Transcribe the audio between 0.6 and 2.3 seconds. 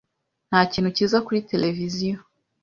kintu cyiza kuri tereviziyo.